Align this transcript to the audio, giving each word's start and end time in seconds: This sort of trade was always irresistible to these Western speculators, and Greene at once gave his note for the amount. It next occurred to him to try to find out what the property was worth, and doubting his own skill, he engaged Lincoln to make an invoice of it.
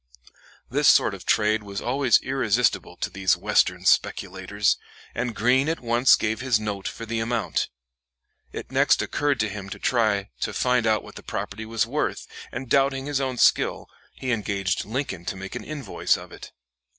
This 0.67 0.87
sort 0.87 1.13
of 1.13 1.27
trade 1.27 1.61
was 1.61 1.79
always 1.79 2.19
irresistible 2.21 2.97
to 3.01 3.11
these 3.11 3.37
Western 3.37 3.85
speculators, 3.85 4.77
and 5.13 5.35
Greene 5.35 5.69
at 5.69 5.79
once 5.79 6.15
gave 6.15 6.39
his 6.41 6.59
note 6.59 6.87
for 6.87 7.05
the 7.05 7.19
amount. 7.19 7.69
It 8.51 8.71
next 8.71 9.03
occurred 9.03 9.39
to 9.41 9.47
him 9.47 9.69
to 9.69 9.77
try 9.77 10.31
to 10.39 10.53
find 10.53 10.87
out 10.87 11.03
what 11.03 11.17
the 11.17 11.21
property 11.23 11.67
was 11.67 11.85
worth, 11.85 12.25
and 12.51 12.67
doubting 12.67 13.05
his 13.05 13.21
own 13.21 13.37
skill, 13.37 13.87
he 14.15 14.31
engaged 14.31 14.85
Lincoln 14.85 15.23
to 15.25 15.35
make 15.35 15.53
an 15.53 15.63
invoice 15.63 16.17
of 16.17 16.31
it. 16.31 16.51